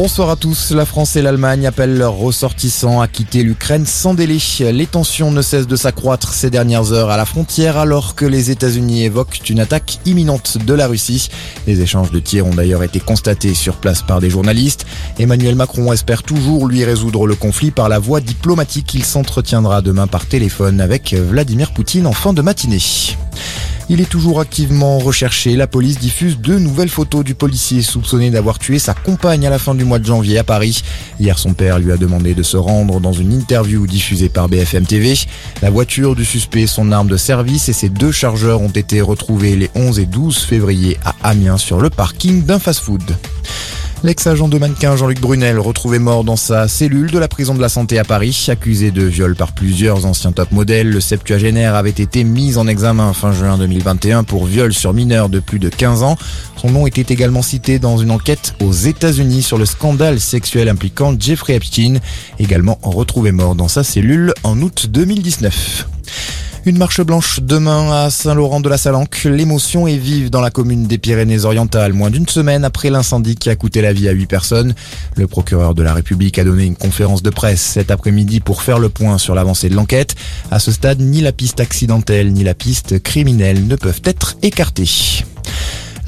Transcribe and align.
Bonsoir 0.00 0.30
à 0.30 0.36
tous. 0.36 0.70
La 0.70 0.86
France 0.86 1.16
et 1.16 1.22
l'Allemagne 1.22 1.66
appellent 1.66 1.98
leurs 1.98 2.14
ressortissants 2.14 3.00
à 3.00 3.08
quitter 3.08 3.42
l'Ukraine 3.42 3.84
sans 3.84 4.14
délai. 4.14 4.38
Les 4.60 4.86
tensions 4.86 5.32
ne 5.32 5.42
cessent 5.42 5.66
de 5.66 5.74
s'accroître 5.74 6.34
ces 6.34 6.50
dernières 6.50 6.92
heures 6.92 7.10
à 7.10 7.16
la 7.16 7.24
frontière 7.24 7.76
alors 7.76 8.14
que 8.14 8.24
les 8.24 8.52
États-Unis 8.52 9.02
évoquent 9.02 9.40
une 9.50 9.58
attaque 9.58 9.98
imminente 10.06 10.56
de 10.64 10.72
la 10.72 10.86
Russie. 10.86 11.30
Les 11.66 11.80
échanges 11.80 12.12
de 12.12 12.20
tirs 12.20 12.46
ont 12.46 12.54
d'ailleurs 12.54 12.84
été 12.84 13.00
constatés 13.00 13.54
sur 13.54 13.74
place 13.74 14.02
par 14.02 14.20
des 14.20 14.30
journalistes. 14.30 14.86
Emmanuel 15.18 15.56
Macron 15.56 15.92
espère 15.92 16.22
toujours 16.22 16.68
lui 16.68 16.84
résoudre 16.84 17.26
le 17.26 17.34
conflit 17.34 17.72
par 17.72 17.88
la 17.88 17.98
voie 17.98 18.20
diplomatique. 18.20 18.94
Il 18.94 19.04
s'entretiendra 19.04 19.82
demain 19.82 20.06
par 20.06 20.26
téléphone 20.26 20.80
avec 20.80 21.12
Vladimir 21.12 21.72
Poutine 21.72 22.06
en 22.06 22.12
fin 22.12 22.32
de 22.32 22.40
matinée. 22.40 22.78
Il 23.90 24.02
est 24.02 24.08
toujours 24.08 24.40
activement 24.40 24.98
recherché. 24.98 25.56
La 25.56 25.66
police 25.66 25.98
diffuse 25.98 26.38
deux 26.38 26.58
nouvelles 26.58 26.90
photos 26.90 27.24
du 27.24 27.34
policier 27.34 27.80
soupçonné 27.80 28.30
d'avoir 28.30 28.58
tué 28.58 28.78
sa 28.78 28.92
compagne 28.92 29.46
à 29.46 29.50
la 29.50 29.58
fin 29.58 29.74
du 29.74 29.84
mois 29.84 29.98
de 29.98 30.04
janvier 30.04 30.36
à 30.36 30.44
Paris. 30.44 30.82
Hier, 31.18 31.38
son 31.38 31.54
père 31.54 31.78
lui 31.78 31.90
a 31.90 31.96
demandé 31.96 32.34
de 32.34 32.42
se 32.42 32.58
rendre 32.58 33.00
dans 33.00 33.14
une 33.14 33.32
interview 33.32 33.86
diffusée 33.86 34.28
par 34.28 34.50
BFM 34.50 34.84
TV. 34.84 35.14
La 35.62 35.70
voiture 35.70 36.14
du 36.14 36.26
suspect, 36.26 36.66
son 36.66 36.92
arme 36.92 37.08
de 37.08 37.16
service 37.16 37.70
et 37.70 37.72
ses 37.72 37.88
deux 37.88 38.12
chargeurs 38.12 38.60
ont 38.60 38.68
été 38.68 39.00
retrouvés 39.00 39.56
les 39.56 39.70
11 39.74 40.00
et 40.00 40.06
12 40.06 40.38
février 40.38 40.98
à 41.06 41.14
Amiens 41.22 41.56
sur 41.56 41.80
le 41.80 41.88
parking 41.88 42.44
d'un 42.44 42.58
fast-food. 42.58 43.02
L'ex-agent 44.04 44.46
de 44.46 44.58
mannequin 44.58 44.94
Jean-Luc 44.94 45.20
Brunel, 45.20 45.58
retrouvé 45.58 45.98
mort 45.98 46.22
dans 46.22 46.36
sa 46.36 46.68
cellule 46.68 47.10
de 47.10 47.18
la 47.18 47.26
prison 47.26 47.56
de 47.56 47.60
la 47.60 47.68
santé 47.68 47.98
à 47.98 48.04
Paris, 48.04 48.46
accusé 48.48 48.92
de 48.92 49.02
viol 49.02 49.34
par 49.34 49.50
plusieurs 49.52 50.06
anciens 50.06 50.30
top 50.30 50.52
modèles, 50.52 50.88
le 50.88 51.00
septuagénaire 51.00 51.74
avait 51.74 51.90
été 51.90 52.22
mis 52.22 52.58
en 52.58 52.68
examen 52.68 53.12
fin 53.12 53.32
juin 53.32 53.58
2021 53.58 54.22
pour 54.22 54.46
viol 54.46 54.72
sur 54.72 54.92
mineur 54.92 55.28
de 55.28 55.40
plus 55.40 55.58
de 55.58 55.68
15 55.68 56.04
ans. 56.04 56.16
Son 56.56 56.70
nom 56.70 56.86
était 56.86 57.12
également 57.12 57.42
cité 57.42 57.80
dans 57.80 57.98
une 57.98 58.12
enquête 58.12 58.54
aux 58.60 58.72
États-Unis 58.72 59.42
sur 59.42 59.58
le 59.58 59.66
scandale 59.66 60.20
sexuel 60.20 60.68
impliquant 60.68 61.16
Jeffrey 61.18 61.54
Epstein, 61.54 61.98
également 62.38 62.78
retrouvé 62.82 63.32
mort 63.32 63.56
dans 63.56 63.68
sa 63.68 63.82
cellule 63.82 64.32
en 64.44 64.60
août 64.62 64.86
2019. 64.88 65.97
Une 66.64 66.76
marche 66.76 67.00
blanche 67.00 67.40
demain 67.40 67.90
à 67.92 68.10
Saint-Laurent 68.10 68.60
de 68.60 68.68
la 68.68 68.76
Salanque. 68.76 69.24
L'émotion 69.24 69.86
est 69.86 69.96
vive 69.96 70.28
dans 70.28 70.40
la 70.40 70.50
commune 70.50 70.86
des 70.86 70.98
Pyrénées-Orientales, 70.98 71.92
moins 71.92 72.10
d'une 72.10 72.28
semaine 72.28 72.64
après 72.64 72.90
l'incendie 72.90 73.36
qui 73.36 73.48
a 73.48 73.56
coûté 73.56 73.80
la 73.80 73.92
vie 73.92 74.08
à 74.08 74.12
huit 74.12 74.26
personnes. 74.26 74.74
Le 75.16 75.26
procureur 75.26 75.74
de 75.74 75.82
la 75.82 75.94
République 75.94 76.38
a 76.38 76.44
donné 76.44 76.64
une 76.64 76.76
conférence 76.76 77.22
de 77.22 77.30
presse 77.30 77.62
cet 77.62 77.90
après-midi 77.90 78.40
pour 78.40 78.62
faire 78.62 78.78
le 78.78 78.88
point 78.88 79.18
sur 79.18 79.34
l'avancée 79.34 79.68
de 79.68 79.76
l'enquête. 79.76 80.14
À 80.50 80.58
ce 80.58 80.72
stade, 80.72 81.00
ni 81.00 81.20
la 81.20 81.32
piste 81.32 81.60
accidentelle 81.60 82.32
ni 82.32 82.44
la 82.44 82.54
piste 82.54 83.02
criminelle 83.02 83.66
ne 83.66 83.76
peuvent 83.76 84.02
être 84.04 84.36
écartées. 84.42 85.24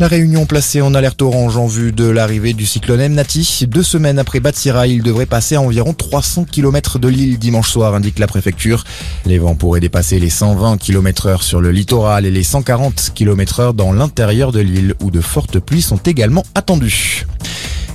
La 0.00 0.08
Réunion 0.08 0.46
placée 0.46 0.80
en 0.80 0.94
alerte 0.94 1.20
orange 1.20 1.58
en 1.58 1.66
vue 1.66 1.92
de 1.92 2.08
l'arrivée 2.08 2.54
du 2.54 2.64
cyclone 2.64 3.06
Mnati. 3.06 3.66
Deux 3.68 3.82
semaines 3.82 4.18
après 4.18 4.40
Batsira, 4.40 4.86
il 4.86 5.02
devrait 5.02 5.26
passer 5.26 5.56
à 5.56 5.60
environ 5.60 5.92
300 5.92 6.46
km 6.50 6.98
de 6.98 7.06
l'île 7.06 7.38
dimanche 7.38 7.68
soir, 7.68 7.94
indique 7.94 8.18
la 8.18 8.26
préfecture. 8.26 8.84
Les 9.26 9.36
vents 9.36 9.54
pourraient 9.54 9.78
dépasser 9.78 10.18
les 10.18 10.30
120 10.30 10.78
km 10.78 11.26
heure 11.26 11.42
sur 11.42 11.60
le 11.60 11.70
littoral 11.70 12.24
et 12.24 12.30
les 12.30 12.44
140 12.44 13.12
km 13.14 13.60
heure 13.60 13.74
dans 13.74 13.92
l'intérieur 13.92 14.52
de 14.52 14.60
l'île 14.60 14.94
où 15.02 15.10
de 15.10 15.20
fortes 15.20 15.58
pluies 15.58 15.82
sont 15.82 15.98
également 15.98 16.46
attendues. 16.54 17.26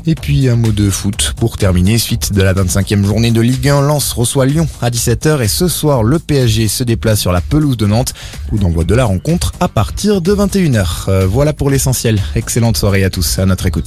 Et 0.08 0.14
puis 0.14 0.50
un 0.50 0.56
mot 0.56 0.72
de 0.72 0.90
foot 0.90 1.34
pour 1.38 1.58
terminer. 1.58 1.98
Suite 1.98 2.32
de 2.32 2.42
la 2.42 2.54
25e 2.54 3.04
journée 3.04 3.32
de 3.32 3.42
Ligue 3.42 3.70
1, 3.70 3.82
Lens 3.82 4.14
reçoit 4.14 4.46
Lyon 4.46 4.68
à 4.82 4.92
17h 4.92 5.42
et 5.42 5.48
ce 5.48 5.68
soir 5.68 6.04
le 6.04 6.20
PSG 6.20 6.68
se 6.68 6.84
déplace 6.84 7.20
sur 7.20 7.32
la 7.32 7.42
pelouse 7.42 7.76
de 7.76 7.88
Nantes. 7.88 8.14
Coup 8.50 8.60
d'envoi 8.60 8.84
de 8.84 8.94
la 8.94 9.06
rencontre 9.06 9.54
à 9.60 9.68
partir 9.68 10.22
de 10.22 10.34
21h. 10.34 11.10
Euh, 11.10 11.26
voilà 11.28 11.54
pour 11.54 11.72
l'essentiel. 11.72 12.22
Excellente 12.36 12.78
soirée 12.78 13.04
à 13.04 13.10
tous. 13.10 13.40
À 13.40 13.48
notre 13.48 13.66
écoute. 13.66 13.84